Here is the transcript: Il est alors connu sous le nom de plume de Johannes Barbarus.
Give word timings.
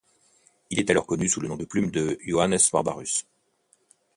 Il 0.71 0.79
est 0.79 0.89
alors 0.89 1.05
connu 1.05 1.27
sous 1.29 1.41
le 1.41 1.47
nom 1.47 1.57
de 1.57 1.63
plume 1.63 1.91
de 1.91 2.17
Johannes 2.25 2.57
Barbarus. 2.73 3.27